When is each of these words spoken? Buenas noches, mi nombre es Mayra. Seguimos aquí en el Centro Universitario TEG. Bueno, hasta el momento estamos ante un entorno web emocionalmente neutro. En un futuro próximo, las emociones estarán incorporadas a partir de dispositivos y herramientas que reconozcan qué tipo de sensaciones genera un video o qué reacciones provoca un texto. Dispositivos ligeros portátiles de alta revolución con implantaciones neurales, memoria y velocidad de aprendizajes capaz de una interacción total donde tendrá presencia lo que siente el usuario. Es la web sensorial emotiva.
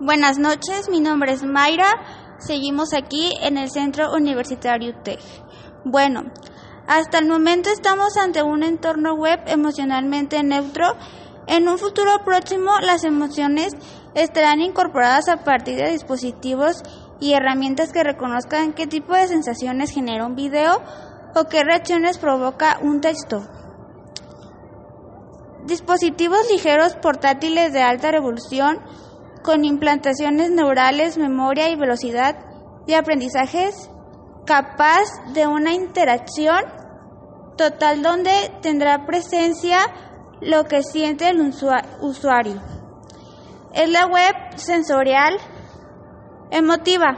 Buenas 0.00 0.38
noches, 0.38 0.88
mi 0.88 1.00
nombre 1.00 1.32
es 1.32 1.42
Mayra. 1.42 1.88
Seguimos 2.38 2.94
aquí 2.94 3.32
en 3.42 3.58
el 3.58 3.68
Centro 3.68 4.12
Universitario 4.14 4.94
TEG. 5.02 5.18
Bueno, 5.84 6.22
hasta 6.86 7.18
el 7.18 7.26
momento 7.26 7.68
estamos 7.68 8.16
ante 8.16 8.44
un 8.44 8.62
entorno 8.62 9.14
web 9.14 9.40
emocionalmente 9.46 10.40
neutro. 10.44 10.94
En 11.48 11.68
un 11.68 11.78
futuro 11.78 12.12
próximo, 12.24 12.78
las 12.80 13.02
emociones 13.02 13.72
estarán 14.14 14.60
incorporadas 14.60 15.28
a 15.28 15.42
partir 15.42 15.76
de 15.78 15.90
dispositivos 15.90 16.84
y 17.18 17.32
herramientas 17.32 17.92
que 17.92 18.04
reconozcan 18.04 18.74
qué 18.74 18.86
tipo 18.86 19.14
de 19.14 19.26
sensaciones 19.26 19.90
genera 19.90 20.26
un 20.26 20.36
video 20.36 20.80
o 21.34 21.44
qué 21.46 21.64
reacciones 21.64 22.18
provoca 22.18 22.78
un 22.80 23.00
texto. 23.00 23.48
Dispositivos 25.66 26.48
ligeros 26.52 26.94
portátiles 26.94 27.72
de 27.72 27.82
alta 27.82 28.12
revolución 28.12 28.78
con 29.48 29.64
implantaciones 29.64 30.50
neurales, 30.50 31.16
memoria 31.16 31.70
y 31.70 31.74
velocidad 31.74 32.36
de 32.86 32.96
aprendizajes 32.96 33.88
capaz 34.44 35.06
de 35.32 35.46
una 35.46 35.72
interacción 35.72 36.60
total 37.56 38.02
donde 38.02 38.30
tendrá 38.60 39.06
presencia 39.06 39.78
lo 40.42 40.64
que 40.64 40.82
siente 40.82 41.30
el 41.30 41.40
usuario. 41.40 42.60
Es 43.72 43.88
la 43.88 44.04
web 44.04 44.34
sensorial 44.56 45.38
emotiva. 46.50 47.16